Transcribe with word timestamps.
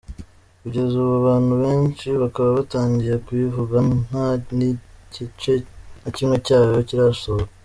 Kugeza 0.61 0.93
ubu 1.01 1.13
abantu 1.21 1.53
benshi 1.63 2.07
bakaba 2.21 2.49
batangiye 2.57 3.15
kuyivuga 3.25 3.77
nta 4.05 4.27
n’igice 4.57 5.53
na 6.01 6.09
kimwe 6.15 6.35
cyayo 6.45 6.79
kirashoka. 6.89 7.51